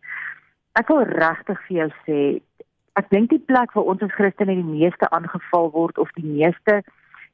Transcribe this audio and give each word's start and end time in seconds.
ek 0.80 0.88
wil 0.92 1.04
regtig 1.08 1.60
vir 1.68 1.78
jou 1.78 1.90
sê 2.06 2.20
ek 3.00 3.10
dink 3.12 3.30
die 3.30 3.40
plek 3.52 3.74
waar 3.76 3.90
ons 3.92 4.04
as 4.06 4.14
Christene 4.16 4.56
die 4.56 4.64
meeste 4.68 5.10
aangeval 5.16 5.72
word 5.72 5.98
of 5.98 6.12
die 6.16 6.26
meeste 6.28 6.82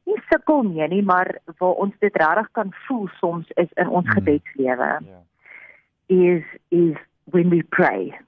nie 0.10 0.18
sukkel 0.32 0.64
nie, 0.66 0.82
nie 0.90 1.04
maar 1.06 1.30
waar 1.60 1.78
ons 1.84 1.94
dit 2.02 2.16
regtig 2.18 2.48
kan 2.58 2.74
voel 2.88 3.08
soms 3.20 3.50
is 3.62 3.70
in 3.78 3.88
ons 3.88 4.08
Hmm. 4.08 4.14
gebedslewe 4.18 4.90
Ja. 5.06 5.22
is 6.08 6.44
is 6.70 6.98
when 7.32 7.50
we 7.50 7.64
pray. 7.64 8.20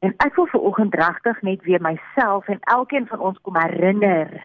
En 0.00 0.14
ek 0.24 0.34
wil 0.36 0.46
vanoggend 0.46 0.94
regtig 0.94 1.42
net 1.42 1.62
weer 1.62 1.80
myself 1.80 2.48
en 2.48 2.60
elkeen 2.60 3.06
van 3.06 3.20
ons 3.20 3.38
kom 3.42 3.56
herinner 3.56 4.42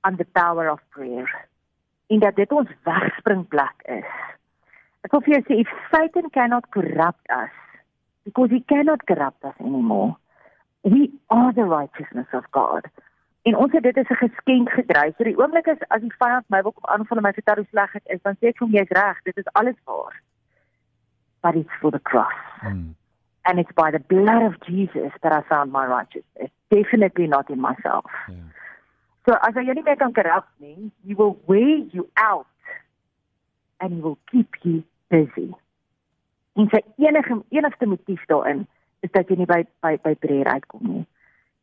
aan 0.00 0.16
the 0.16 0.26
power 0.32 0.70
of 0.70 0.80
prayer. 0.88 1.30
En 2.08 2.18
dat 2.18 2.36
dit 2.36 2.52
ons 2.52 2.68
wegspringplek 2.82 3.82
is. 3.84 4.10
Ek 5.04 5.12
wil 5.12 5.20
vir 5.20 5.34
jou 5.34 5.42
sê 5.46 5.60
if 5.60 5.70
Satan 5.92 6.30
cannot 6.30 6.68
corrupt 6.70 7.30
us 7.30 7.54
because 8.24 8.50
he 8.50 8.60
cannot 8.60 9.06
corrupt 9.06 9.44
us 9.44 9.54
anymore. 9.60 10.16
We 10.82 11.12
are 11.30 11.52
the 11.52 11.64
righteousness 11.64 12.26
of 12.32 12.44
God. 12.50 12.86
En 13.44 13.56
ons 13.56 13.72
het 13.72 13.82
dit 13.82 13.96
as 13.96 14.08
'n 14.08 14.14
geskenk 14.28 14.70
gedry. 14.70 15.12
So 15.16 15.24
die 15.24 15.38
oomblik 15.38 15.66
is 15.66 15.88
as 15.88 16.00
die 16.00 16.14
vyand 16.18 16.44
my 16.48 16.62
wil 16.62 16.72
kom 16.72 16.84
aanval 16.84 17.16
en 17.16 17.22
my 17.22 17.32
vertel 17.32 17.54
hoe 17.54 17.66
sleg 17.70 17.94
ek 17.94 18.06
is, 18.06 18.22
dan 18.22 18.36
sê 18.40 18.48
ek 18.48 18.58
vir 18.58 18.66
hom 18.66 18.76
jy's 18.76 18.88
reg, 18.88 19.22
dit 19.22 19.36
is 19.36 19.52
alles 19.52 19.76
waar. 19.84 20.20
But 21.40 21.54
it's 21.54 21.76
for 21.80 21.90
the 21.90 22.00
cross. 22.00 22.40
Mm. 22.62 22.94
And 23.42 23.58
it's 23.58 23.72
by 23.72 23.90
the 23.90 23.98
blood 23.98 24.42
of 24.42 24.60
Jesus 24.60 25.12
that 25.20 25.32
I 25.32 25.42
found 25.42 25.72
my 25.72 25.86
righteousness. 25.86 26.50
Definitely 26.68 27.26
not 27.26 27.50
in 27.50 27.60
myself. 27.60 28.10
Ja. 28.28 28.34
So 29.24 29.32
as 29.32 29.54
jy 29.54 29.72
nie 29.72 29.82
meer 29.82 29.96
kan 29.96 30.12
corrupt 30.12 30.52
nie, 30.60 30.90
he 31.04 31.14
will 31.14 31.36
wear 31.46 31.80
you 31.92 32.08
out 32.16 32.46
and 33.80 33.92
he 33.92 34.00
will 34.00 34.18
keep 34.30 34.56
you 34.62 34.82
busy. 35.08 35.54
En 36.54 36.68
sy 36.70 36.80
enige 37.02 37.40
enigste 37.50 37.86
motief 37.86 38.24
daarin 38.30 38.66
is 39.00 39.10
dat 39.10 39.28
jy 39.28 39.40
nie 39.40 39.48
by 39.50 39.62
by 39.84 39.96
by 40.04 40.14
prayer 40.22 40.48
uitkom 40.54 40.84
nie. 40.86 41.02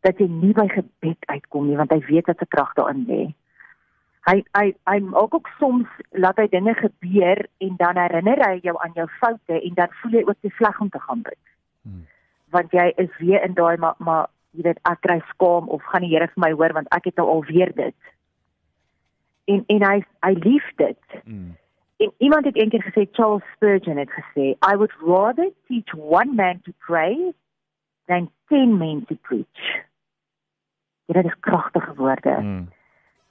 Dat 0.05 0.19
jy 0.19 0.27
nie 0.27 0.53
by 0.57 0.67
gebed 0.71 1.29
uitkom 1.31 1.69
nie 1.69 1.77
want 1.79 1.93
hy 1.95 2.01
weet 2.09 2.27
dat 2.29 2.41
se 2.41 2.47
krag 2.49 2.73
daarin 2.79 3.05
lê. 3.07 3.21
Hy 4.27 4.41
hy 4.57 4.65
hy 4.89 4.97
maak 5.07 5.33
ook 5.33 5.49
soms 5.59 5.89
laat 6.11 6.37
hy 6.41 6.47
dinge 6.51 6.75
gebeur 6.77 7.45
en 7.63 7.77
dan 7.79 7.97
herinner 7.97 8.43
hy 8.45 8.59
jou 8.67 8.75
aan 8.83 8.93
jou 8.99 9.07
foute 9.19 9.61
en 9.61 9.79
dan 9.79 9.95
voel 10.01 10.19
jy 10.19 10.25
ook 10.27 10.41
te 10.41 10.53
sleg 10.59 10.83
om 10.83 10.91
te 10.93 11.01
gaan 11.07 11.23
bid. 11.25 11.41
Hmm. 11.87 12.05
Want 12.51 12.75
jy 12.75 12.91
is 13.01 13.17
weer 13.23 13.43
in 13.47 13.55
daai 13.57 13.77
maar 13.77 13.95
maar 13.97 14.27
jy 14.51 14.67
weet 14.67 14.83
ek 14.91 15.01
kry 15.07 15.21
skaam 15.31 15.71
of 15.71 15.87
gaan 15.87 16.03
die 16.03 16.11
Here 16.11 16.27
vir 16.27 16.43
my 16.43 16.51
hoor 16.51 16.75
want 16.75 16.91
ek 16.91 17.09
het 17.09 17.17
nou 17.21 17.29
alweer 17.31 17.71
dit. 17.75 18.11
En 19.47 19.63
en 19.67 19.87
hy 19.87 19.97
hy 20.27 20.33
lief 20.43 20.67
dit. 20.77 21.19
Mm. 21.23 21.55
En 22.01 22.13
iemand 22.17 22.45
het 22.45 22.55
eendag 22.55 22.83
gesê 22.83 23.05
Charles 23.11 23.43
Spurgeon 23.53 23.97
het 23.97 24.11
gesê 24.11 24.45
I 24.71 24.75
would 24.75 24.93
rather 24.99 25.49
teach 25.67 25.93
one 25.93 26.33
man 26.35 26.61
to 26.61 26.71
pray 26.77 27.33
than 28.05 28.31
10 28.47 28.77
men 28.77 29.05
to 29.05 29.15
preach. 29.21 29.85
Dit 31.05 31.25
is 31.25 31.39
kragtige 31.39 31.93
woorde. 31.95 32.37
Mm. 32.41 32.69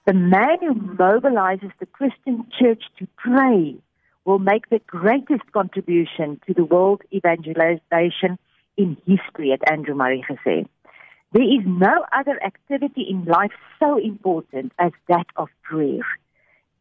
The 0.04 0.14
man 0.14 0.58
who 0.60 0.74
mobilizes 0.98 1.72
the 1.78 1.88
Christian 1.90 2.46
church 2.48 2.84
to 2.98 3.06
pray 3.14 3.74
will 4.22 4.38
make 4.38 4.68
the 4.68 4.82
greatest 4.86 5.50
contribution 5.50 6.38
to 6.46 6.54
the 6.54 6.64
world 6.64 7.02
evangelization 7.10 8.38
in 8.74 8.96
history, 9.04 9.52
at 9.52 9.70
Andrew 9.70 9.94
Murray 9.94 10.22
gesê. 10.22 10.66
There 11.32 11.50
is 11.56 11.64
no 11.66 12.04
other 12.12 12.38
activity 12.42 13.02
in 13.02 13.24
life 13.24 13.54
so 13.78 13.98
important 13.98 14.72
as 14.78 14.92
that 15.08 15.26
of 15.36 15.48
prayer. 15.62 16.06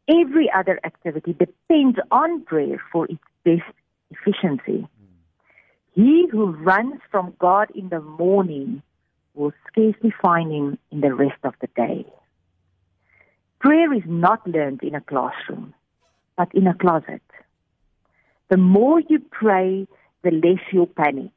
Every 0.09 0.49
other 0.51 0.79
activity 0.83 1.33
depends 1.33 1.99
on 2.09 2.43
prayer 2.43 2.81
for 2.91 3.05
its 3.05 3.21
best 3.45 3.61
efficiency. 4.09 4.87
He 5.93 6.27
who 6.31 6.51
runs 6.51 6.99
from 7.11 7.33
God 7.39 7.69
in 7.75 7.89
the 7.89 8.01
morning 8.01 8.81
will 9.35 9.53
scarcely 9.67 10.13
find 10.21 10.51
him 10.51 10.77
in 10.91 11.01
the 11.01 11.13
rest 11.13 11.39
of 11.43 11.53
the 11.61 11.67
day. 11.75 12.05
Prayer 13.59 13.93
is 13.93 14.03
not 14.07 14.47
learned 14.47 14.81
in 14.81 14.95
a 14.95 15.01
classroom, 15.01 15.73
but 16.37 16.53
in 16.55 16.65
a 16.65 16.73
closet. 16.73 17.21
The 18.49 18.57
more 18.57 19.01
you 19.01 19.19
pray, 19.19 19.87
the 20.23 20.31
less 20.31 20.61
you'll 20.71 20.87
panic. 20.87 21.31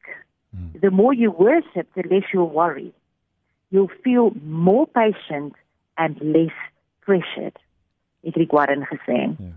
Mm. 0.55 0.81
The 0.81 0.89
more 0.89 1.13
you 1.13 1.31
worship, 1.31 1.87
the 1.95 2.03
less 2.09 2.23
you'll 2.33 2.49
worry. 2.49 2.93
You'll 3.69 3.91
feel 4.03 4.31
more 4.43 4.87
patient 4.87 5.53
and 5.97 6.19
less 6.21 6.55
pressured. 7.01 7.57
Het 8.23 8.35
Rick 8.35 8.51
Warren 8.51 8.85
gesê. 8.85 9.35
Ja. 9.37 9.53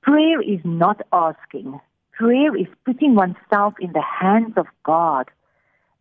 Prayer 0.00 0.40
is 0.40 0.60
not 0.62 1.02
asking. 1.08 1.80
Prayer 2.10 2.54
is 2.56 2.68
putting 2.82 3.16
oneself 3.16 3.78
in 3.78 3.92
the 3.92 4.04
hands 4.20 4.56
of 4.56 4.66
God 4.82 5.30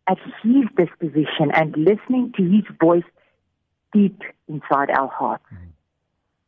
at 0.08 0.18
His 0.42 0.66
disposition 0.76 1.52
and 1.52 1.76
listening 1.78 2.32
to 2.34 2.44
His 2.44 2.66
voice 2.78 3.10
deep 3.92 4.24
inside 4.48 4.90
our 4.90 5.12
hearts. 5.20 5.46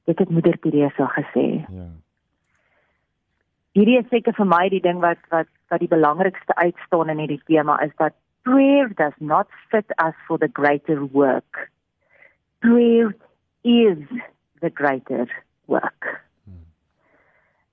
Dit 0.04 0.20
het 0.20 0.30
Moeder 0.30 0.60
Teresa 0.60 1.08
gesê. 1.08 1.66
Ja. 1.70 1.88
Hierdie 3.74 3.98
is 3.98 4.10
seker 4.10 4.36
vir 4.38 4.46
my 4.46 4.68
die 4.70 4.82
ding 4.82 5.00
wat 5.02 5.22
wat 5.34 5.50
wat 5.74 5.82
die 5.82 5.90
belangrikste 5.90 6.56
uitstaan 6.56 7.10
in 7.10 7.24
hierdie 7.24 7.42
tema 7.50 7.80
is 7.82 7.94
dat 7.98 8.14
prayer 8.46 8.92
does 9.00 9.16
not 9.20 9.48
fit 9.72 9.90
us 10.06 10.14
for 10.28 10.38
the 10.38 10.50
greater 10.54 11.06
work. 11.06 11.70
Prayer 12.62 13.16
is 13.64 13.98
the 14.64 14.72
greater 14.74 15.28
work. 15.72 16.08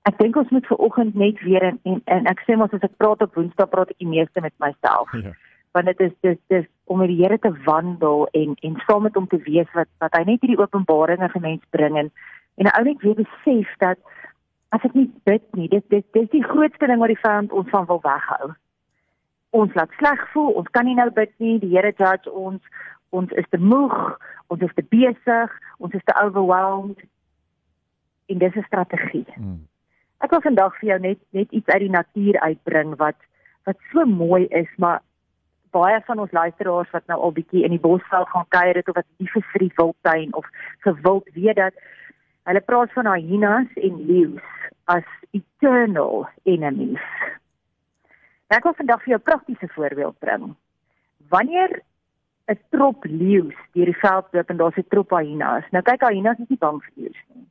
Ek 0.09 0.17
dink 0.19 0.37
ons 0.41 0.51
moet 0.55 0.67
ver 0.67 0.81
oggend 0.81 1.15
net 1.15 1.41
weer 1.45 1.63
en, 1.63 1.79
en 1.85 2.01
en 2.17 2.29
ek 2.31 2.43
sê 2.47 2.57
mos 2.57 2.73
as 2.77 2.85
ek 2.87 2.97
praat 3.03 3.23
op 3.25 3.37
Woensdae 3.37 3.69
praat 3.71 3.93
ek 3.93 4.03
die 4.03 4.11
meeste 4.11 4.43
met 4.45 4.57
myself 4.65 5.13
Ja. 5.27 5.35
want 5.77 5.87
dit 5.87 6.01
is 6.07 6.15
dis 6.27 6.39
dis 6.51 6.67
om 6.91 6.99
met 6.99 7.13
die 7.13 7.21
Here 7.21 7.39
te 7.39 7.53
wandel 7.67 8.25
en 8.41 8.57
en 8.67 8.81
saam 8.87 9.05
met 9.07 9.19
hom 9.19 9.29
te 9.31 9.39
wees 9.45 9.69
wat 9.77 9.91
wat 10.03 10.17
hy 10.19 10.25
net 10.27 10.43
hierdie 10.43 10.59
openbaringe 10.59 11.29
vir 11.35 11.45
mens 11.45 11.75
bring 11.77 11.99
en 12.01 12.11
en 12.59 12.67
'n 12.67 12.75
ou 12.79 12.85
net 12.89 13.05
weer 13.05 13.21
besef 13.21 13.77
dat 13.85 14.01
as 14.71 14.85
ek 14.87 14.95
nie 14.95 15.09
bid 15.27 15.45
nie, 15.59 15.69
dit 15.69 15.85
dis 15.91 16.05
dis 16.17 16.29
die 16.35 16.45
grootste 16.47 16.87
ding 16.87 17.01
wat 17.03 17.13
die 17.13 17.23
vyand 17.23 17.53
ons 17.53 17.71
van 17.75 17.87
wil 17.91 18.01
weghou. 18.05 18.53
Ons 19.61 19.75
laat 19.75 19.91
sleg 19.99 20.21
voel, 20.33 20.53
ons 20.63 20.71
kan 20.77 20.87
nie 20.87 20.95
nou 20.95 21.09
bid 21.11 21.33
nie, 21.43 21.59
die 21.59 21.73
Here 21.75 21.91
judge 21.99 22.31
ons, 22.31 22.63
ons 23.11 23.31
is 23.31 23.49
te 23.51 23.59
moeg, 23.59 23.97
ons 24.47 24.63
is 24.63 24.75
te 24.75 24.85
besig, 24.89 25.57
ons 25.79 25.95
is 25.95 26.05
te 26.05 26.15
overwhelmed. 26.23 26.99
En 28.27 28.39
dis 28.39 28.55
'n 28.55 28.67
strategie. 28.67 29.27
Mm. 29.37 29.67
Ek 30.21 30.31
wil 30.31 30.41
vandag 30.41 30.79
vir 30.79 30.89
jou 30.89 30.99
net 31.01 31.19
net 31.31 31.51
iets 31.51 31.69
uit 31.69 31.81
die 31.81 31.91
natuur 31.91 32.41
uitbring 32.41 32.97
wat 32.97 33.17
wat 33.65 33.77
so 33.93 34.05
mooi 34.05 34.47
is, 34.47 34.69
maar 34.77 35.01
baie 35.71 36.01
van 36.07 36.19
ons 36.19 36.33
luisteraars 36.33 36.91
wat 36.91 37.07
nou 37.07 37.19
al 37.21 37.33
bietjie 37.33 37.65
in 37.65 37.71
die 37.71 37.83
bosveld 37.83 38.29
gaan 38.29 38.49
kuier 38.49 38.75
het 38.81 38.89
of 38.89 38.95
wat 38.95 39.07
lief 39.17 39.35
is 39.37 39.51
vir 39.53 39.65
die 39.67 39.73
wildtuin 39.77 40.35
of 40.35 40.47
vir 40.85 40.97
wild 41.03 41.29
weet 41.35 41.57
dat 41.57 41.75
hulle 42.49 42.61
praat 42.61 42.93
van 42.93 43.13
hyenas 43.15 43.69
en 43.77 44.01
leeu's 44.07 44.49
as 44.85 45.07
eternal 45.37 46.27
enemies. 46.43 47.07
Ek 48.51 48.67
wil 48.67 48.75
vandag 48.75 49.05
vir 49.05 49.15
jou 49.15 49.21
'n 49.21 49.29
praktiese 49.31 49.69
voorbeeld 49.77 50.19
bring. 50.19 50.55
Wanneer 51.29 51.83
'n 52.51 52.59
trop 52.75 53.05
leeu's 53.05 53.59
deur 53.73 53.91
die 53.91 54.01
veld 54.03 54.27
loop 54.33 54.51
en 54.51 54.57
daar's 54.57 54.79
'n 54.79 54.89
trop 54.89 55.11
hyenas. 55.11 55.65
Nou 55.71 55.83
kyk 55.83 56.03
hyenas 56.09 56.39
is 56.39 56.49
nie 56.49 56.59
bang 56.59 56.83
vir 56.83 56.93
leeu's 56.97 57.23
nie. 57.35 57.47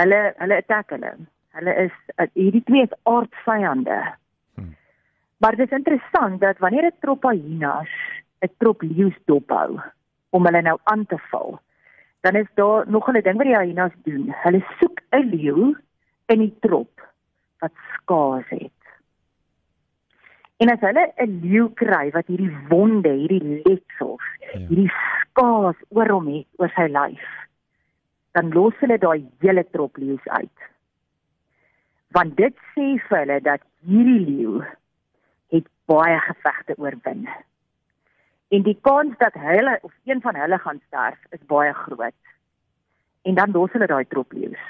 Hulle 0.00 0.20
hulle 0.38 0.56
attack 0.56 0.90
hulle. 0.90 1.12
Hulle 1.56 1.74
is 1.86 1.96
uh, 2.16 2.26
hierdie 2.34 2.64
twee 2.64 2.82
is 2.82 2.96
aardvyande. 3.02 4.00
Hmm. 4.54 4.74
Maar 5.38 5.56
dit 5.56 5.70
is 5.70 5.78
interessant 5.78 6.40
dat 6.40 6.58
wanneer 6.58 6.86
'n 6.86 7.00
trop 7.00 7.22
hyenas 7.22 7.92
'n 8.42 8.52
trop 8.58 8.82
leeu's 8.82 9.18
dophou 9.24 9.80
om 10.30 10.44
hulle 10.44 10.62
nou 10.62 10.78
aan 10.84 11.06
te 11.06 11.18
val, 11.30 11.60
dan 12.20 12.34
is 12.34 12.50
daar 12.54 12.84
nog 12.90 13.08
'n 13.08 13.20
ding 13.20 13.36
wat 13.36 13.46
die 13.46 13.56
hyenas 13.56 13.96
doen. 14.02 14.34
Hulle 14.42 14.64
soek 14.80 15.00
'n 15.10 15.28
leeu 15.28 15.76
in 16.26 16.38
die 16.38 16.56
trop 16.60 17.00
wat 17.58 17.72
skaars 17.92 18.48
het. 18.48 18.83
En 20.64 20.70
as 20.72 20.80
hulle 20.80 21.02
'n 21.20 21.32
leeu 21.44 21.64
kry 21.76 22.06
wat 22.12 22.30
hierdie 22.32 22.52
wonde, 22.70 23.10
hierdie 23.12 23.60
letsels, 23.66 24.28
ja. 24.40 24.60
hierdie 24.68 24.88
skaars 24.90 25.80
oor 25.92 26.08
hom 26.08 26.28
het 26.32 26.46
oor 26.56 26.70
sy 26.72 26.86
lyf, 26.88 27.24
dan 28.32 28.48
los 28.56 28.78
hulle 28.80 28.96
daai 29.02 29.26
hele 29.44 29.64
trop 29.76 29.98
leeu's 30.00 30.28
uit. 30.38 30.62
Want 32.16 32.32
dit 32.38 32.56
sê 32.72 32.86
vir 33.08 33.18
hulle 33.18 33.36
dat 33.44 33.60
hierdie 33.84 34.22
leeu 34.24 34.62
het 35.52 35.68
baie 35.92 36.16
gevegte 36.28 36.76
oorwin. 36.80 37.28
En 38.48 38.64
die 38.64 38.78
kans 38.88 39.18
dat 39.20 39.36
hulle 39.36 39.74
of 39.82 39.92
een 40.08 40.22
van 40.24 40.38
hulle 40.40 40.58
gaan 40.62 40.80
sterf 40.86 41.18
is 41.36 41.42
baie 41.52 41.74
groot. 41.82 42.22
En 43.28 43.36
dan 43.36 43.52
los 43.52 43.76
hulle 43.76 43.90
daai 43.92 44.08
trop 44.08 44.32
leeu's. 44.32 44.64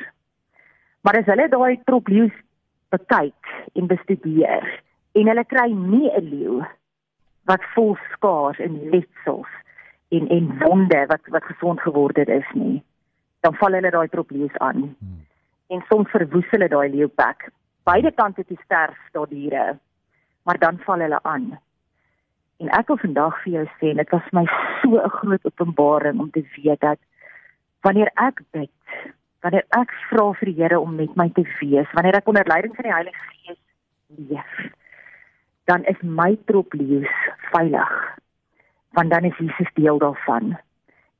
Maar 1.07 1.21
as 1.23 1.31
hulle 1.31 1.47
daai 1.55 1.79
trop 1.85 2.11
leeu's 2.11 2.35
bekyk 2.91 3.55
en 3.79 3.87
bestudeer, 3.87 4.67
en 5.15 5.31
hulle 5.31 5.45
kry 5.45 5.69
nie 5.73 6.11
'n 6.11 6.29
leeu 6.31 6.63
wat 7.51 7.63
vol 7.75 7.97
skaars 8.13 8.59
en 8.59 8.81
letsels 8.91 9.53
en 10.09 10.29
en 10.29 10.59
wonde 10.59 11.07
wat 11.07 11.21
wat 11.37 11.45
gesond 11.45 11.81
geword 11.81 12.17
het 12.17 12.29
is 12.29 12.51
nie. 12.55 12.83
Dan 13.41 13.55
val 13.55 13.73
hulle 13.73 13.91
daai 13.91 14.09
trop 14.09 14.31
leeu's 14.31 14.59
aan. 14.59 14.97
Hmm. 14.99 15.23
en 15.67 15.85
soms 15.89 16.11
verwoes 16.11 16.51
hulle 16.51 16.69
daai 16.69 16.89
leeupek 16.93 17.49
beide 17.89 18.11
kante 18.13 18.45
te 18.45 18.57
sterf 18.65 18.99
daai 19.13 19.29
diere 19.29 19.79
maar 20.45 20.59
dan 20.59 20.79
val 20.79 21.01
hulle 21.01 21.19
aan. 21.23 21.59
En 22.57 22.69
ek 22.69 22.87
wil 22.87 22.99
vandag 23.01 23.43
vir 23.43 23.53
jou 23.53 23.65
sê 23.81 23.95
dit 23.97 24.11
was 24.11 24.31
my 24.33 24.45
so 24.83 25.01
'n 25.01 25.17
groot 25.19 25.45
openbaring 25.45 26.21
om 26.21 26.31
te 26.31 26.45
weet 26.57 26.81
dat 26.81 26.99
wanneer 27.81 28.11
ek 28.15 28.43
bid 28.51 28.71
wanneer 29.41 29.65
ek 29.69 29.91
vra 30.09 30.33
vir 30.33 30.49
die 30.49 30.63
Here 30.63 30.81
om 30.81 30.95
met 30.95 31.17
my 31.17 31.29
te 31.37 31.45
wees 31.61 31.91
wanneer 31.93 32.17
ek 32.17 32.29
onder 32.29 32.47
leiding 32.47 32.75
van 32.77 32.85
die 32.85 32.93
Heilige 32.93 33.25
Gees 33.31 33.61
leef 34.17 34.53
dan 35.65 35.85
is 35.85 36.01
my 36.03 36.37
trop 36.45 36.73
leeu's 36.73 37.15
veilig. 37.53 38.19
Want 38.91 39.11
dan 39.11 39.25
is 39.25 39.37
Jesus 39.39 39.71
deel 39.75 39.99
daarvan 39.99 40.57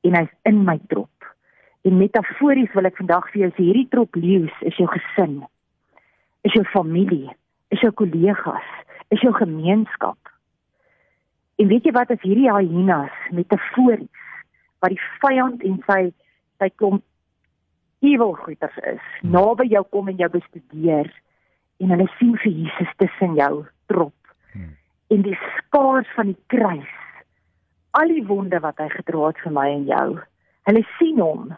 en 0.05 0.15
hy's 0.15 0.33
in 0.43 0.63
my 0.63 0.79
trop. 0.87 1.09
En 1.81 1.97
metafories 1.97 2.73
wil 2.77 2.85
ek 2.89 2.99
vandag 3.01 3.25
vir 3.33 3.45
jou 3.45 3.51
sê 3.55 3.63
hierdie 3.63 3.89
trop 3.93 4.17
leeu's 4.17 4.53
is 4.69 4.77
jou 4.77 4.87
gesin. 4.91 5.39
Is 6.45 6.53
jou 6.53 6.65
familie, 6.69 7.33
is 7.73 7.81
jou 7.81 7.91
kollegas, 7.97 8.67
is 9.09 9.21
jou 9.25 9.33
gemeenskap. 9.33 10.17
En 11.57 11.71
weet 11.71 11.87
jy 11.87 11.93
wat 11.95 12.13
as 12.13 12.21
hierdie 12.21 12.51
hyenas 12.51 13.13
metafories 13.33 14.23
wat 14.83 14.93
die 14.93 15.01
vyand 15.23 15.65
en 15.65 15.81
sy 15.89 16.01
sy 16.61 16.69
klomp 16.77 17.01
evil 18.05 18.35
goeters 18.37 18.75
is, 18.85 19.01
naby 19.25 19.65
jou 19.71 19.81
kom 19.89 20.11
en 20.11 20.19
jou 20.19 20.29
bestudeer 20.29 21.09
en 21.81 21.91
hulle 21.95 22.05
sien 22.19 22.35
vir 22.43 22.53
Jesus 22.53 22.93
tussen 23.01 23.33
jou 23.39 23.65
trop 23.89 24.13
en 25.13 25.21
die 25.21 25.37
skaars 25.57 26.09
van 26.15 26.31
die 26.31 26.39
kruis. 26.47 26.93
Al 27.95 28.11
die 28.11 28.25
wonde 28.27 28.59
wat 28.59 28.79
hy 28.81 28.89
gedra 28.91 29.27
het 29.29 29.41
vir 29.43 29.53
my 29.55 29.67
en 29.71 29.85
jou. 29.89 30.07
Hulle 30.67 30.83
sien 30.97 31.19
hom. 31.21 31.51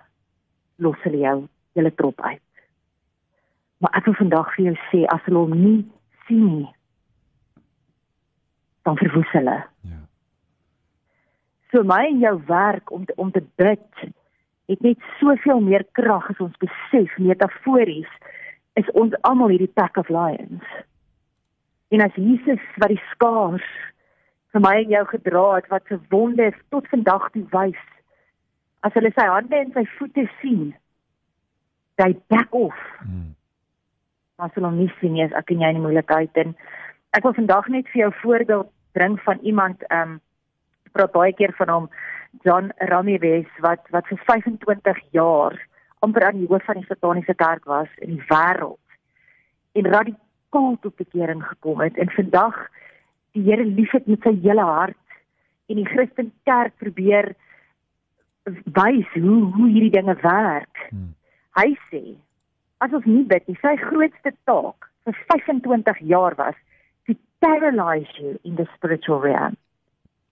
Los 0.83 0.99
hulle 1.05 1.21
jou 1.23 1.37
hulle 1.77 1.93
trop 1.93 2.21
uit. 2.21 2.43
Maar 3.77 3.99
ek 3.99 4.09
wil 4.09 4.17
vandag 4.17 4.49
vir 4.55 4.65
jou 4.71 4.75
sê 4.89 5.03
as 5.13 5.21
hulle 5.29 5.45
hom 5.45 5.53
nie 5.53 5.79
sien 6.25 6.45
nie 6.45 6.71
dan 8.87 8.97
verwoes 8.97 9.31
hulle. 9.35 9.57
Ja. 9.83 9.99
So 11.71 11.83
my 11.83 12.05
en 12.07 12.21
jou 12.23 12.37
werk 12.47 12.91
om 12.91 13.05
te, 13.05 13.13
om 13.19 13.31
te 13.35 13.43
bid 13.59 14.05
het 14.71 14.83
net 14.83 15.03
soveel 15.19 15.59
meer 15.63 15.83
krag 15.99 16.29
as 16.31 16.39
ons 16.43 16.55
besef. 16.63 17.11
Metafories 17.19 18.11
is 18.79 18.87
ons 18.95 19.15
almal 19.27 19.51
hierdie 19.51 19.73
pack 19.79 19.99
of 19.99 20.07
lions 20.11 20.63
En 21.93 22.03
as 22.03 22.15
Jesus 22.15 22.63
wat 22.81 22.91
die 22.91 23.03
skaars 23.11 23.67
vir 24.55 24.63
my 24.63 24.73
en 24.81 24.91
jou 24.91 25.05
gedra 25.11 25.45
het 25.55 25.69
wat 25.71 25.87
se 25.87 25.99
wonde 26.09 26.51
tot 26.73 26.87
vandag 26.91 27.29
toe 27.31 27.45
wys. 27.53 27.83
As 28.85 28.95
hulle 28.97 29.11
sy 29.15 29.25
hande 29.27 29.55
en 29.55 29.73
sy 29.75 29.83
voete 29.97 30.27
sien, 30.41 30.71
hy 32.01 32.13
back 32.31 32.53
off. 32.55 32.79
Hmm. 33.01 33.33
As 34.37 34.53
hulle 34.57 34.71
nie 34.75 34.91
sien 34.99 35.15
nie, 35.17 35.25
as 35.25 35.35
ek 35.37 35.51
en 35.53 35.63
jy 35.65 35.71
in 35.73 35.83
moeilikheid 35.83 36.43
en 36.43 36.53
ek 37.17 37.25
wil 37.25 37.35
vandag 37.37 37.69
net 37.73 37.89
vir 37.93 38.05
jou 38.05 38.11
voorbeeld 38.21 38.69
bring 38.97 39.17
van 39.25 39.41
iemand 39.41 39.83
ehm 39.89 40.17
um, 40.17 40.21
praat 40.95 41.11
baie 41.13 41.33
keer 41.37 41.51
van 41.57 41.69
hom 41.69 41.89
John 42.45 42.71
Ramirez 42.89 43.49
wat 43.65 43.83
wat 43.93 44.07
vir 44.09 44.21
25 44.25 45.01
jaar 45.17 45.57
amper 46.05 46.25
aan 46.25 46.39
die 46.41 46.49
hoof 46.49 46.65
van 46.65 46.79
die 46.79 46.87
sataniese 46.89 47.35
kerk 47.37 47.65
was 47.69 47.89
in 48.01 48.15
die 48.15 48.25
wêreld. 48.29 48.81
En 49.77 49.89
skaal 50.47 50.77
tot 50.81 50.95
bekering 50.95 51.43
gekom 51.43 51.81
het 51.83 51.97
en 51.97 52.09
vandag 52.15 52.55
die 53.35 53.43
Here 53.45 53.65
liefhet 53.65 54.07
met 54.07 54.23
sy 54.25 54.33
hele 54.41 54.63
hart 54.65 55.19
en 55.67 55.79
die 55.79 55.85
Christen 55.85 56.31
kerk 56.47 56.73
probeer 56.81 57.33
wys 58.47 59.09
hoe 59.13 59.41
hoe 59.53 59.67
hierdie 59.67 59.91
dinge 59.91 60.15
werk. 60.23 60.87
Hmm. 60.89 61.13
Hy 61.59 61.73
sê 61.91 62.03
as 62.83 62.93
ons 62.93 63.05
nie 63.09 63.25
bid 63.27 63.47
nie, 63.49 63.57
sy 63.61 63.75
grootste 63.81 64.33
taak 64.49 64.89
vir 65.07 65.17
25 65.33 66.01
jaar 66.11 66.35
was 66.37 66.57
to 67.07 67.15
paralyze 67.43 68.11
you 68.21 68.37
in 68.43 68.55
the 68.55 68.67
spiritual 68.75 69.19
realm. 69.19 69.57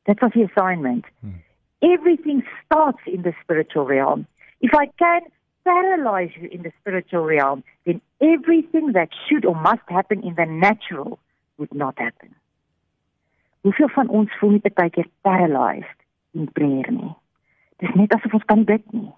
That 0.05 0.21
was 0.21 0.31
the 0.35 0.45
assignment. 0.45 1.05
Hmm. 1.21 1.41
Everything 1.81 2.43
starts 2.63 3.01
in 3.05 3.23
the 3.23 3.33
spiritual 3.43 3.85
realm. 3.85 4.27
If 4.61 4.73
I 4.73 4.87
can 4.97 5.27
paralyze 5.65 6.31
you 6.39 6.47
in 6.49 6.61
the 6.61 6.71
spiritual 6.79 7.25
realm, 7.25 7.63
then 7.85 7.99
everything 8.21 8.93
that 8.93 9.09
should 9.27 9.45
or 9.45 9.55
must 9.55 9.85
happen 9.87 10.23
in 10.23 10.35
the 10.35 10.45
natural 10.45 11.19
would 11.57 11.73
not 11.73 11.97
happen. 11.99 12.33
Hoeveel 13.65 13.89
van 13.89 14.09
ons 14.09 14.33
voel 14.39 14.51
nie 14.55 14.61
baie 14.61 14.91
keer 14.93 15.07
paralyzed 15.25 16.01
in 16.37 16.45
prayer 16.53 16.91
nie? 16.93 17.13
Dis 17.81 17.95
net 17.97 18.13
asof 18.13 18.37
ons 18.37 18.45
kan 18.51 18.61
bid 18.67 18.83
nie. 18.93 19.09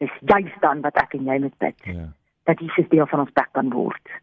Dis 0.00 0.14
juist 0.30 0.56
dan 0.64 0.80
wat 0.86 0.96
ek 1.02 1.18
en 1.18 1.28
jy 1.28 1.36
moet 1.44 1.58
bid. 1.60 1.76
Ja. 1.84 2.06
Dat 2.48 2.62
Jesus 2.64 2.88
deel 2.88 3.06
van 3.10 3.26
ons 3.26 3.34
bek 3.36 3.52
kan 3.58 3.68
word. 3.74 4.14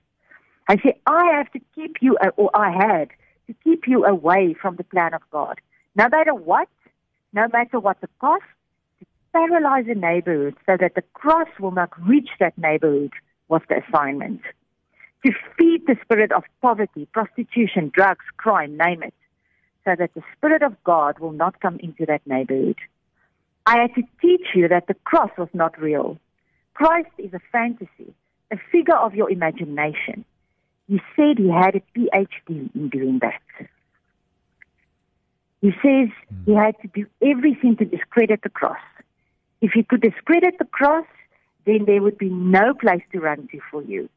Hy 0.65 0.79
sê 0.81 0.95
I 1.05 1.29
have 1.29 1.51
to 1.53 1.61
keep 1.77 2.01
you 2.01 2.17
or 2.41 2.49
I 2.57 2.71
had 2.73 3.13
to 3.45 3.53
keep 3.61 3.85
you 3.85 4.01
away 4.09 4.55
from 4.57 4.81
the 4.81 4.87
plan 4.95 5.13
of 5.13 5.21
God. 5.29 5.61
No 5.93 6.09
matter 6.09 6.33
what, 6.33 6.71
no 7.31 7.45
matter 7.53 7.79
what 7.79 8.01
the 8.01 8.09
cost, 8.17 8.49
paralyze 9.35 9.85
a 9.89 9.95
neighborhood 9.95 10.55
so 10.65 10.77
that 10.79 10.95
the 10.95 11.03
cross 11.13 11.49
will 11.59 11.71
not 11.71 11.89
reach 12.07 12.29
that 12.39 12.57
neighborhood 12.57 13.11
was 13.49 13.61
the 13.67 13.81
assignment. 13.85 14.41
To 15.25 15.31
feed 15.57 15.81
the 15.87 15.97
spirit 16.03 16.31
of 16.31 16.43
poverty, 16.61 17.07
prostitution, 17.11 17.91
drugs, 17.93 18.23
crime, 18.37 18.77
name 18.77 19.03
it, 19.03 19.13
so 19.83 19.95
that 19.97 20.13
the 20.13 20.21
spirit 20.37 20.61
of 20.61 20.81
God 20.83 21.19
will 21.19 21.33
not 21.33 21.59
come 21.59 21.77
into 21.79 22.05
that 22.05 22.21
neighborhood. 22.25 22.77
I 23.65 23.79
had 23.81 23.95
to 23.95 24.03
teach 24.21 24.47
you 24.53 24.67
that 24.69 24.87
the 24.87 24.93
cross 25.03 25.31
was 25.37 25.49
not 25.53 25.79
real. 25.81 26.17
Christ 26.73 27.09
is 27.17 27.33
a 27.33 27.41
fantasy, 27.51 28.13
a 28.51 28.57
figure 28.71 28.95
of 28.95 29.15
your 29.15 29.29
imagination. 29.29 30.23
He 30.87 31.01
said 31.15 31.39
he 31.39 31.49
had 31.49 31.75
a 31.75 31.81
PhD 31.97 32.73
in 32.75 32.89
doing 32.89 33.19
that. 33.19 33.41
He 35.61 35.71
says 35.83 36.09
he 36.45 36.53
had 36.53 36.75
to 36.81 36.87
do 36.87 37.07
everything 37.21 37.75
to 37.77 37.85
discredit 37.85 38.41
the 38.43 38.49
cross. 38.49 38.77
If 39.65 39.75
you 39.75 39.84
could 39.89 40.01
discredit 40.01 40.60
the 40.60 40.69
cross, 40.77 41.10
then 41.65 41.86
there 41.86 42.01
would 42.05 42.17
be 42.17 42.29
no 42.29 42.65
place 42.84 43.05
to 43.12 43.19
run 43.19 43.48
to 43.51 43.60
for 43.72 43.81
you. 43.81 44.10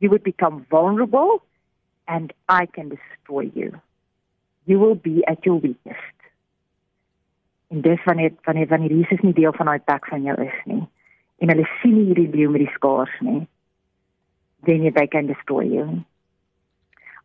You 0.00 0.10
would 0.10 0.24
become 0.24 0.66
vulnerable, 0.70 1.42
and 2.08 2.32
I 2.48 2.66
can 2.66 2.86
destroy 2.96 3.44
you. 3.54 3.68
You 4.66 4.80
will 4.80 4.96
be 4.96 5.16
at 5.32 5.46
your 5.46 5.58
weakest. 5.66 6.16
En 7.70 7.80
dis 7.82 8.02
wanneer 8.04 8.32
wanneer 8.46 8.68
wanneer 8.72 8.92
Jesus 8.98 9.22
nie 9.26 9.34
deel 9.34 9.52
van 9.52 9.66
daai 9.66 9.82
pak 9.90 10.04
van 10.06 10.22
jou 10.22 10.36
is 10.42 10.58
nie 10.70 10.84
en 11.42 11.50
hulle 11.52 11.64
sien 11.80 11.96
hierdie 11.98 12.28
leeu 12.34 12.50
met 12.54 12.62
die 12.62 12.74
skaars 12.74 13.16
nie 13.26 13.40
then 14.66 14.92
they 14.94 15.06
can 15.06 15.26
destroy 15.26 15.62
you. 15.62 16.04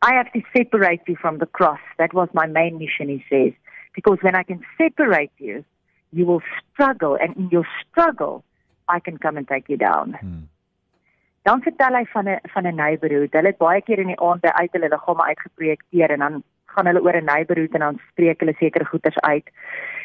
I 0.01 0.13
have 0.15 0.31
to 0.33 0.41
separate 0.55 1.01
you 1.07 1.15
from 1.15 1.37
the 1.37 1.45
cross. 1.45 1.79
That 1.97 2.13
was 2.13 2.29
my 2.33 2.47
main 2.47 2.77
mission, 2.77 3.09
he 3.09 3.23
says. 3.29 3.53
Because 3.93 4.17
when 4.21 4.35
I 4.35 4.43
can 4.43 4.61
separate 4.77 5.31
you, 5.37 5.63
you 6.11 6.25
will 6.25 6.41
struggle. 6.71 7.17
And 7.19 7.35
in 7.35 7.49
your 7.49 7.67
struggle, 7.81 8.43
I 8.87 8.99
can 8.99 9.17
come 9.17 9.37
and 9.37 9.47
take 9.47 9.69
you 9.69 9.77
down. 9.77 10.13
Hmm. 10.19 10.43
Dan 11.43 11.61
vertel 11.61 11.95
hy 11.97 12.05
van 12.05 12.27
'n 12.29 12.39
van 12.53 12.67
'n 12.67 12.75
neighborhood. 12.75 13.33
Hulle 13.33 13.47
het 13.47 13.57
baie 13.57 13.81
keer 13.81 13.99
in 13.99 14.11
die 14.13 14.19
aande 14.19 14.53
uit 14.53 14.71
hulle 14.71 14.89
liggame 14.89 15.23
uitgeprojekteer 15.23 16.09
en 16.09 16.19
dan 16.19 16.43
gaan 16.65 16.85
hulle 16.85 17.01
oor 17.01 17.17
'n 17.17 17.25
neighborhood 17.25 17.73
en 17.73 17.79
dan 17.79 17.99
spreek 18.09 18.39
hulle 18.39 18.53
sekere 18.53 18.85
goeters 18.85 19.19
uit. 19.19 19.49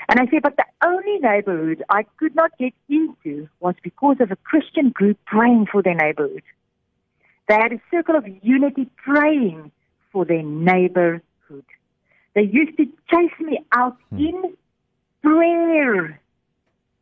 And 0.09 0.21
I 0.21 0.27
say, 0.31 0.41
but 0.41 0.57
the 0.57 0.69
only 0.87 1.19
neighborhood 1.19 1.83
I 1.91 2.07
could 2.17 2.35
not 2.35 2.51
get 2.59 2.73
into 2.89 3.49
was 3.59 3.75
because 3.83 4.23
of 4.23 4.31
a 4.31 4.39
Christian 4.43 4.91
group 4.93 5.19
praying 5.25 5.67
for 5.67 5.83
their 5.83 5.95
neighborhood. 5.95 6.45
They 7.47 7.57
had 7.57 7.73
a 7.73 7.81
circle 7.91 8.17
of 8.17 8.25
unity 8.43 8.89
praying 8.95 9.73
for 10.11 10.25
their 10.25 10.43
neighborhood. 10.43 11.67
They 12.35 12.43
used 12.43 12.77
to 12.77 12.87
chase 13.11 13.39
me 13.41 13.65
out 13.73 13.97
hmm. 14.11 14.19
in 14.19 14.57
prayer, 15.27 16.21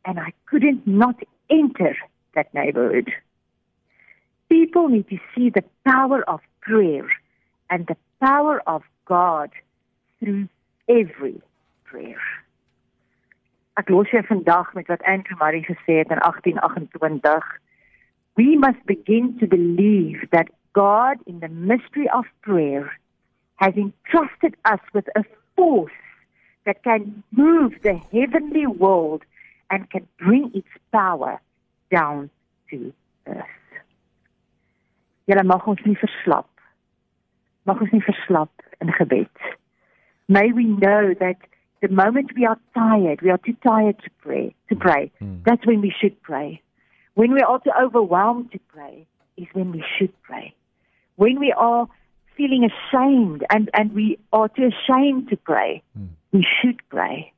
and 0.06 0.18
I 0.18 0.32
couldn't 0.46 0.86
not 0.86 1.16
enter 1.50 1.94
that 2.34 2.52
neighborhood. 2.54 3.12
People 4.48 4.88
need 4.88 5.08
to 5.10 5.18
see 5.34 5.50
the 5.50 5.64
power 5.86 6.22
of 6.28 6.40
prayer 6.62 7.06
and 7.68 7.86
the 7.86 7.96
power 8.20 8.62
of 8.66 8.82
God 9.04 9.50
through 10.20 10.48
every 10.88 11.40
prayer. 11.84 12.22
Ek 13.76 13.90
los 13.90 14.08
jou 14.08 14.22
vandag 14.24 14.72
met 14.74 14.88
wat 14.88 15.02
Andrew 15.02 15.36
Murray 15.40 15.64
gesê 15.66 15.98
het 16.00 16.12
in 16.14 16.22
1828. 16.22 17.60
We 18.36 18.56
must 18.56 18.80
begin 18.86 19.36
to 19.40 19.46
believe 19.46 20.30
that 20.30 20.48
God 20.72 21.18
in 21.26 21.40
the 21.40 21.48
mystery 21.48 22.08
of 22.08 22.24
prayer 22.40 22.96
has 23.56 23.74
entrusted 23.74 24.56
us 24.64 24.80
with 24.94 25.08
a 25.16 25.24
force 25.56 26.03
that 26.66 26.82
can 26.82 27.22
move 27.32 27.72
the 27.82 27.94
heavenly 28.12 28.66
world 28.66 29.22
and 29.70 29.88
can 29.90 30.06
bring 30.18 30.50
its 30.54 30.68
power 30.92 31.40
down 31.90 32.30
to 32.70 32.92
earth. 33.26 33.44
Julle 35.28 35.44
mag 35.44 35.66
ons 35.68 35.80
nie 35.86 35.96
verslap. 35.96 36.48
Mag 37.64 37.80
ons 37.80 37.92
nie 37.92 38.04
verslap 38.04 38.64
in 38.80 38.92
gebed. 38.98 39.44
May 40.28 40.52
we 40.52 40.64
know 40.64 41.14
that 41.20 41.40
the 41.80 41.88
moment 41.88 42.32
we 42.36 42.46
are 42.46 42.58
tired, 42.74 43.20
we 43.22 43.30
are 43.30 43.38
too 43.38 43.56
tired 43.62 43.98
to 44.04 44.10
pray, 44.22 44.54
to 44.68 44.76
pray. 44.76 45.10
Mm. 45.22 45.44
That's 45.44 45.66
when 45.66 45.80
we 45.80 45.92
should 46.00 46.20
pray. 46.22 46.60
When 47.14 47.32
we 47.32 47.40
are 47.40 47.60
too 47.60 47.72
overwhelmed 47.80 48.52
to 48.52 48.58
pray 48.68 49.06
is 49.36 49.46
when 49.52 49.72
we 49.72 49.84
should 49.98 50.12
pray. 50.22 50.54
When 51.16 51.38
we 51.38 51.52
are 51.56 51.86
feeling 52.36 52.68
ashamed 52.68 53.44
and, 53.50 53.70
and 53.74 53.92
we 53.92 54.18
are 54.32 54.48
too 54.48 54.70
ashamed 54.72 55.28
to 55.28 55.36
pray, 55.36 55.82
mm. 55.98 56.08
We 56.34 56.42
should 56.42 56.80
pray. 56.88 57.32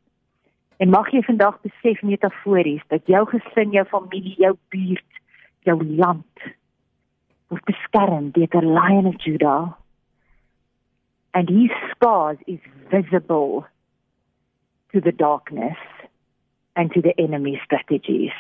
En 0.81 0.91
mag 0.91 1.11
jy 1.13 1.21
vandag 1.25 1.61
besef 1.65 2.01
metafories 2.03 2.85
dat 2.93 3.05
jou 3.13 3.23
gesin, 3.29 3.75
jou 3.77 3.85
familie, 3.93 4.35
jou 4.41 4.55
buurt, 4.73 5.21
jou 5.69 5.77
land 5.85 6.47
word 7.53 7.69
beskerm 7.69 8.31
deur 8.35 8.49
die 8.51 8.65
Lion 8.65 9.07
of 9.13 9.19
Judah. 9.23 9.77
And 11.37 11.53
his 11.53 11.73
scars 11.93 12.41
is 12.47 12.61
visible 12.91 13.67
to 14.93 15.01
the 15.01 15.13
darkness 15.13 15.79
and 16.75 16.93
to 16.93 17.03
the 17.03 17.13
enemy's 17.21 17.61
strategies. 17.65 18.33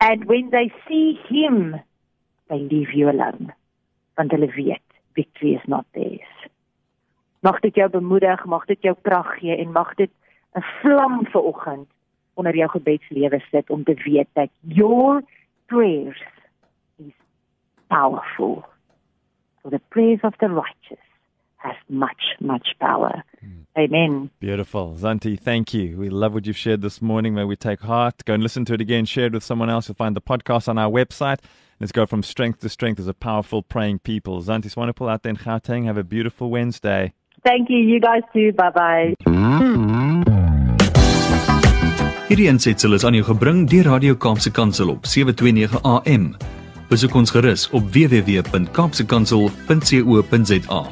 And 0.00 0.24
when 0.26 0.50
they 0.50 0.70
see 0.86 1.18
him, 1.28 1.76
they 2.48 2.60
leave 2.60 2.94
you 2.94 3.10
alone. 3.10 3.52
Want 4.16 4.32
hulle 4.32 4.52
weet, 4.54 4.86
victory 5.18 5.54
is 5.58 5.66
not 5.66 5.86
theirs. 5.94 6.35
Mag 7.46 7.60
dit 7.60 7.74
jou 7.74 7.90
bemoedig, 7.90 8.44
mag 8.44 8.64
dit 8.66 8.82
jou 8.82 8.96
krag 9.06 9.28
gee 9.38 9.56
en 9.56 9.72
mag 9.72 9.94
dit 9.94 10.10
'n 10.58 10.64
vlam 10.80 11.26
vir 11.32 11.42
oggend 11.42 11.88
onder 12.34 12.56
jou 12.56 12.68
gebedslewe 12.68 13.40
sit 13.50 13.70
om 13.70 13.84
te 13.84 13.94
weet 13.94 14.28
dat 14.32 14.48
your 14.60 15.22
prayers 15.66 16.22
is 16.96 17.14
powerful. 17.86 18.64
For 19.62 19.70
the 19.70 19.80
prayers 19.88 20.20
of 20.22 20.36
the 20.36 20.48
righteous 20.48 21.06
has 21.56 21.76
much 21.88 22.22
much 22.40 22.68
power. 22.78 23.22
Mm. 23.44 23.66
Amen. 23.78 24.30
Beautiful. 24.40 24.94
Zanti, 24.96 25.36
thank 25.36 25.72
you. 25.72 25.96
We 25.98 26.08
love 26.10 26.34
what 26.34 26.46
you've 26.46 26.62
shared 26.64 26.82
this 26.82 27.00
morning. 27.00 27.34
May 27.34 27.44
we 27.44 27.56
take 27.56 27.80
heart. 27.80 28.24
Go 28.24 28.34
and 28.34 28.42
listen 28.42 28.64
to 28.64 28.74
it 28.74 28.80
again. 28.80 29.04
Share 29.04 29.26
it 29.26 29.32
with 29.32 29.44
someone 29.44 29.70
else. 29.70 29.88
You'll 29.88 30.04
find 30.06 30.16
the 30.16 30.20
podcast 30.20 30.68
on 30.68 30.78
our 30.78 30.90
website. 30.90 31.40
Let's 31.78 31.92
go 31.92 32.06
from 32.06 32.22
strength 32.22 32.60
to 32.60 32.68
strength 32.68 32.98
as 33.00 33.08
a 33.08 33.14
powerful 33.14 33.62
praying 33.62 33.98
people. 34.00 34.42
Zanti 34.42 34.70
Swanepoel 34.70 35.10
out 35.10 35.22
there 35.22 35.30
in 35.30 35.36
Gauteng. 35.36 35.84
Have 35.84 35.98
a 35.98 36.04
beautiful 36.04 36.50
Wednesday. 36.50 37.12
Thank 37.42 37.68
you. 37.68 37.78
You 37.78 38.00
guys 38.00 38.22
too. 38.32 38.52
Bye-bye. 38.52 39.14
Hierdie 42.26 42.48
aansetsel 42.50 42.96
is 42.96 43.04
aan 43.06 43.14
jou 43.14 43.22
gebring 43.28 43.68
deur 43.70 43.86
Radio 43.86 44.16
Kaapse 44.18 44.50
Kansel 44.50 44.88
op 44.90 45.06
729 45.06 45.78
AM. 45.82 46.34
Besoek 46.90 47.14
ons 47.14 47.30
gerus 47.30 47.70
op 47.70 47.86
www.kaapsekansel.co.za. 47.94 50.82